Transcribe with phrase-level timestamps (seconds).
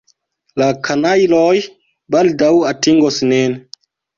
[0.61, 1.53] La kanajloj
[2.17, 3.59] baldaŭ atingos nin.